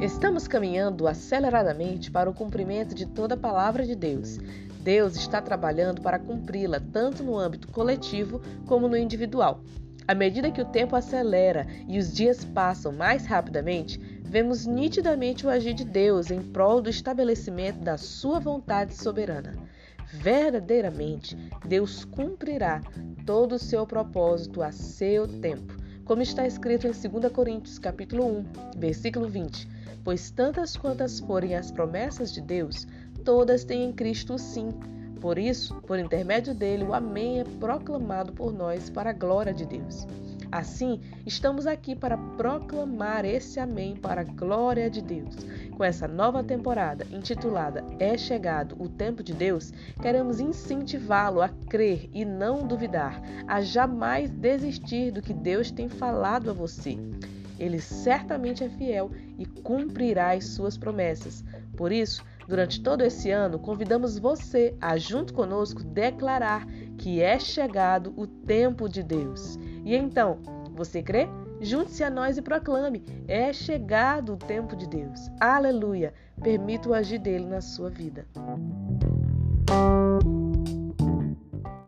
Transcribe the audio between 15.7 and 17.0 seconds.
de Deus em prol do